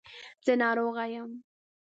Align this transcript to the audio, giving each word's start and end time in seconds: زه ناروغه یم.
زه 0.45 0.53
ناروغه 0.61 1.05
یم. 1.15 1.29